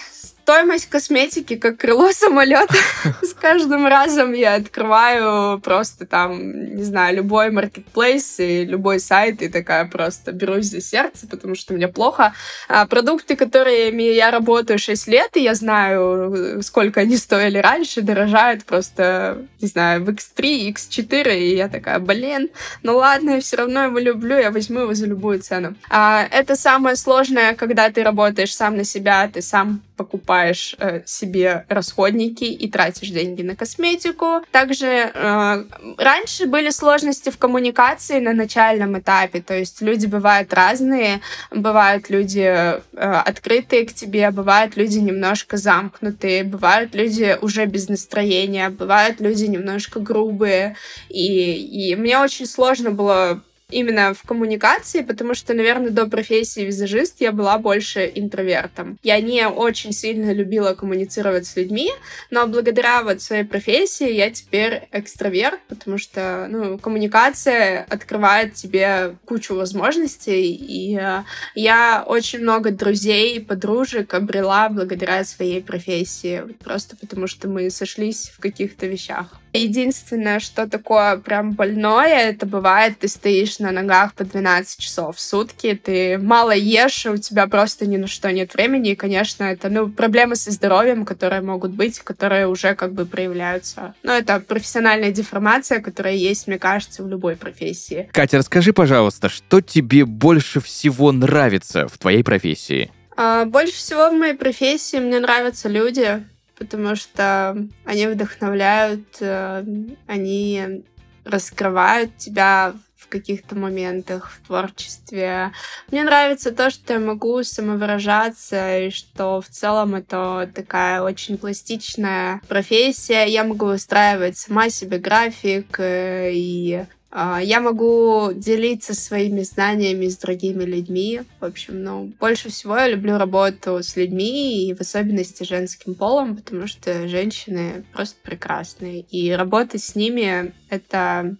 [0.46, 2.76] Стоимость косметики как крыло самолета.
[3.20, 9.48] С каждым разом я открываю просто там, не знаю, любой маркетплейс и любой сайт, и
[9.48, 12.32] такая просто берусь за сердце, потому что мне плохо.
[12.68, 18.64] А продукты, которыми я работаю 6 лет, и я знаю, сколько они стоили раньше, дорожают
[18.64, 22.50] просто, не знаю, в X3, X4, и я такая, блин,
[22.84, 25.74] ну ладно, я все равно его люблю, я возьму его за любую цену.
[25.90, 31.64] А, это самое сложное, когда ты работаешь сам на себя, ты сам покупаешь э, себе
[31.68, 34.42] расходники и тратишь деньги на косметику.
[34.50, 35.64] Также э,
[35.98, 42.40] раньше были сложности в коммуникации на начальном этапе, то есть люди бывают разные, бывают люди
[42.40, 49.44] э, открытые к тебе, бывают люди немножко замкнутые, бывают люди уже без настроения, бывают люди
[49.44, 50.76] немножко грубые,
[51.08, 57.20] и, и мне очень сложно было именно в коммуникации, потому что, наверное, до профессии визажист
[57.20, 58.98] я была больше интровертом.
[59.02, 61.90] Я не очень сильно любила коммуницировать с людьми,
[62.30, 69.54] но благодаря вот своей профессии я теперь экстраверт, потому что, ну, коммуникация открывает тебе кучу
[69.54, 71.22] возможностей, и э,
[71.54, 78.40] я очень много друзей, подружек обрела благодаря своей профессии, просто потому что мы сошлись в
[78.40, 79.40] каких-то вещах.
[79.52, 85.20] Единственное, что такое прям больное, это бывает, ты стоишь на ногах по 12 часов в
[85.20, 89.68] сутки, ты мало ешь, у тебя просто ни на что нет времени, и, конечно, это,
[89.68, 93.94] ну, проблемы со здоровьем, которые могут быть, которые уже как бы проявляются.
[94.02, 98.08] Но это профессиональная деформация, которая есть, мне кажется, в любой профессии.
[98.12, 102.90] Катя, расскажи, пожалуйста, что тебе больше всего нравится в твоей профессии?
[103.16, 106.22] А, больше всего в моей профессии мне нравятся люди,
[106.58, 109.64] потому что они вдохновляют, э,
[110.06, 110.84] они
[111.24, 115.52] раскрывают тебя в каких-то моментах в творчестве.
[115.90, 122.40] Мне нравится то, что я могу самовыражаться, и что в целом это такая очень пластичная
[122.48, 123.26] профессия.
[123.26, 126.84] Я могу устраивать сама себе график э, и
[127.16, 131.22] я могу делиться своими знаниями с другими людьми.
[131.40, 136.36] В общем, ну, больше всего я люблю работу с людьми, и в особенности женским полом,
[136.36, 139.00] потому что женщины просто прекрасные.
[139.00, 141.36] И работать с ними— это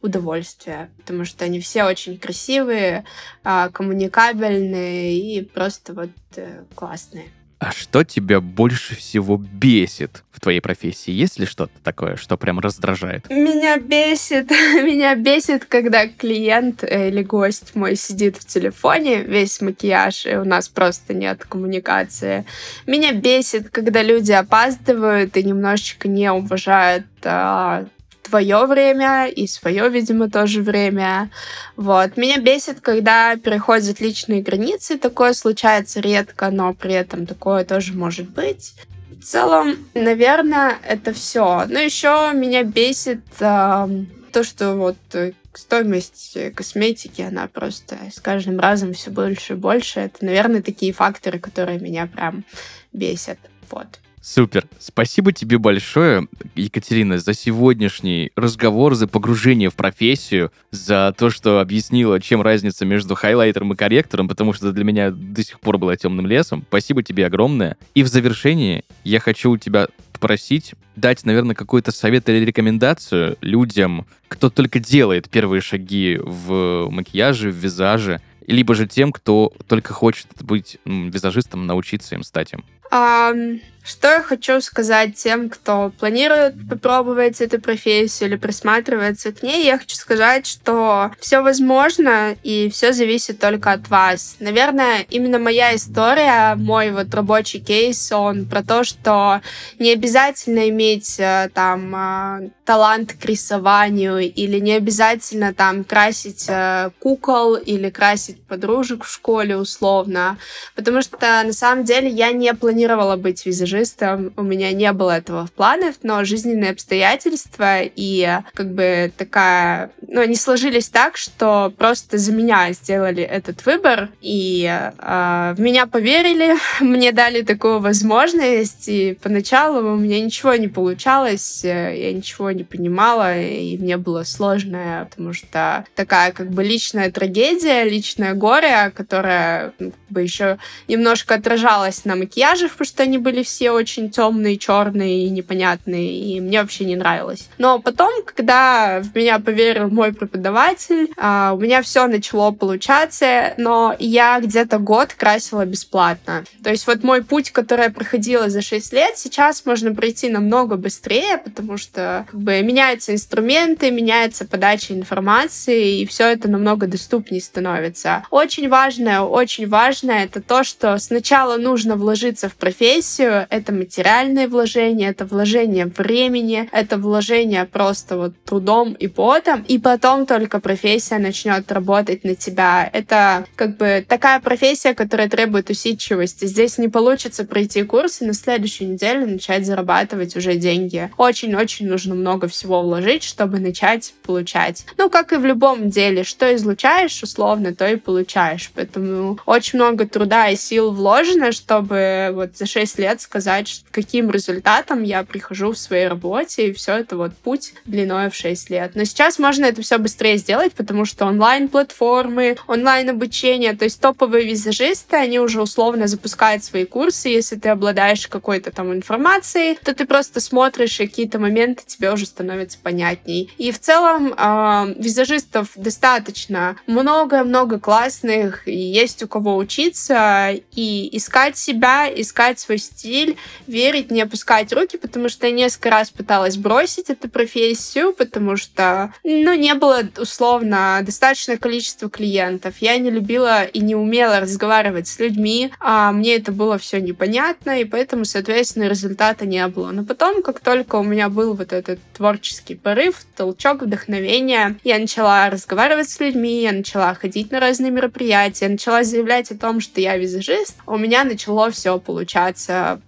[0.00, 3.04] удовольствие, потому что они все очень красивые,
[3.42, 7.30] а, коммуникабельные и просто вот э, классные.
[7.58, 11.10] А что тебя больше всего бесит в твоей профессии?
[11.10, 13.30] Есть ли что-то такое, что прям раздражает?
[13.30, 20.36] Меня бесит, меня бесит, когда клиент или гость мой сидит в телефоне, весь макияж, и
[20.36, 22.44] у нас просто нет коммуникации.
[22.86, 27.86] Меня бесит, когда люди опаздывают и немножечко не уважают а,
[28.26, 31.30] твое время и свое, видимо, тоже время.
[31.76, 32.16] Вот.
[32.16, 34.98] Меня бесит, когда переходят личные границы.
[34.98, 38.74] Такое случается редко, но при этом такое тоже может быть.
[39.10, 41.64] В целом, наверное, это все.
[41.68, 43.88] Но еще меня бесит э,
[44.32, 50.00] то, что вот э, стоимость косметики, она просто с каждым разом все больше и больше.
[50.00, 52.44] Это, наверное, такие факторы, которые меня прям
[52.92, 53.38] бесят.
[53.70, 53.86] Вот.
[54.28, 54.66] Супер.
[54.80, 62.20] Спасибо тебе большое, Екатерина, за сегодняшний разговор, за погружение в профессию, за то, что объяснила,
[62.20, 66.26] чем разница между хайлайтером и корректором, потому что для меня до сих пор было темным
[66.26, 66.64] лесом.
[66.66, 67.76] Спасибо тебе огромное.
[67.94, 74.08] И в завершении я хочу у тебя попросить дать, наверное, какой-то совет или рекомендацию людям,
[74.26, 80.26] кто только делает первые шаги в макияже, в визаже, либо же тем, кто только хочет
[80.40, 82.64] быть визажистом, научиться им стать им.
[82.92, 89.64] Um, Что я хочу сказать тем, кто планирует попробовать эту профессию или присматривается к ней?
[89.64, 94.38] Я хочу сказать, что все возможно и все зависит только от вас.
[94.40, 99.40] Наверное, именно моя история, мой вот рабочий кейс, он про то, что
[99.78, 106.90] не обязательно иметь э, там э, талант к рисованию или не обязательно там красить э,
[106.98, 110.38] кукол или красить подружек в школе условно,
[110.74, 114.34] потому что на самом деле я не планировала быть визажистом.
[114.36, 119.90] У меня не было этого в планах, но жизненные обстоятельства и как бы такая...
[120.06, 125.86] Ну, они сложились так, что просто за меня сделали этот выбор, и э, в меня
[125.86, 132.64] поверили, мне дали такую возможность, и поначалу у меня ничего не получалось, я ничего не
[132.64, 139.72] понимала, и мне было сложно, потому что такая как бы личная трагедия, личное горе, которое
[139.78, 140.58] ну, как бы еще
[140.88, 146.20] немножко отражалось на макияже, макияжах, потому что они были все очень темные, черные и непонятные,
[146.20, 147.48] и мне вообще не нравилось.
[147.58, 153.94] Но потом, когда в меня поверил мой преподаватель, а, у меня все начало получаться, но
[153.98, 156.44] я где-то год красила бесплатно.
[156.62, 160.76] То есть вот мой путь, который я проходила за 6 лет, сейчас можно пройти намного
[160.76, 167.40] быстрее, потому что как бы меняются инструменты, меняется подача информации, и все это намного доступнее
[167.40, 168.24] становится.
[168.30, 175.10] Очень важное, очень важное это то, что сначала нужно вложиться в профессию, это материальное вложение,
[175.10, 181.70] это вложение времени, это вложение просто вот трудом и потом, и потом только профессия начнет
[181.70, 182.88] работать на тебя.
[182.92, 186.46] Это как бы такая профессия, которая требует усидчивости.
[186.46, 191.10] Здесь не получится пройти курс и на следующей неделе начать зарабатывать уже деньги.
[191.16, 194.86] Очень-очень нужно много всего вложить, чтобы начать получать.
[194.98, 198.70] Ну, как и в любом деле, что излучаешь условно, то и получаешь.
[198.74, 205.02] Поэтому очень много труда и сил вложено, чтобы вот за 6 лет сказать, каким результатом
[205.02, 208.92] я прихожу в своей работе, и все это вот путь длиной в 6 лет.
[208.94, 215.16] Но сейчас можно это все быстрее сделать, потому что онлайн-платформы, онлайн-обучение, то есть топовые визажисты,
[215.16, 220.40] они уже условно запускают свои курсы, если ты обладаешь какой-то там информацией, то ты просто
[220.40, 223.50] смотришь, и какие-то моменты тебе уже становятся понятней.
[223.58, 231.56] И в целом э, визажистов достаточно много-много классных, и есть у кого учиться, и искать
[231.56, 237.10] себя, искать свой стиль, верить, не опускать руки, потому что я несколько раз пыталась бросить
[237.10, 242.74] эту профессию, потому что, ну, не было условно достаточное количество клиентов.
[242.80, 247.80] Я не любила и не умела разговаривать с людьми, а мне это было все непонятно,
[247.80, 249.90] и поэтому, соответственно, результата не было.
[249.90, 255.48] Но потом, как только у меня был вот этот творческий порыв, толчок вдохновения, я начала
[255.48, 260.16] разговаривать с людьми, я начала ходить на разные мероприятия, начала заявлять о том, что я
[260.18, 262.25] визажист, у меня начало все получаться.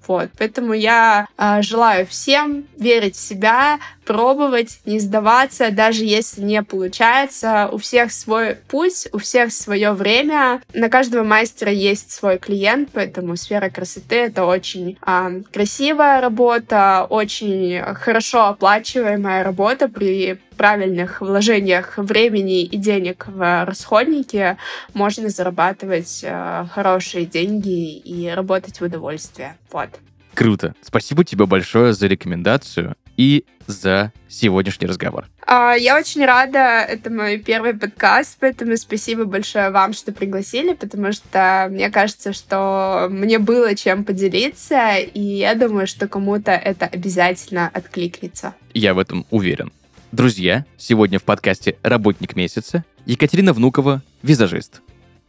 [0.06, 0.30] Вот.
[0.38, 3.78] Поэтому я э, желаю всем верить в себя,
[4.08, 7.68] пробовать, не сдаваться, даже если не получается.
[7.70, 10.62] У всех свой путь, у всех свое время.
[10.72, 17.82] На каждого мастера есть свой клиент, поэтому сфера красоты— это очень а, красивая работа, очень
[17.96, 24.56] хорошо оплачиваемая работа при правильных вложениях времени и денег в расходники
[24.94, 29.56] можно зарабатывать э, хорошие деньги и работать в удовольствие.
[29.70, 29.90] Вот.
[30.34, 30.74] Круто.
[30.82, 35.26] Спасибо тебе большое за рекомендацию и за сегодняшний разговор.
[35.46, 41.12] А, я очень рада, это мой первый подкаст, поэтому спасибо большое вам, что пригласили, потому
[41.12, 47.68] что мне кажется, что мне было чем поделиться, и я думаю, что кому-то это обязательно
[47.68, 48.54] откликнется.
[48.72, 49.72] Я в этом уверен.
[50.12, 54.80] Друзья, сегодня в подкасте «Работник месяца» Екатерина Внукова, визажист.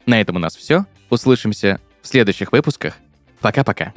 [0.05, 0.85] На этом у нас все.
[1.09, 2.95] Услышимся в следующих выпусках.
[3.41, 3.93] Пока-пока.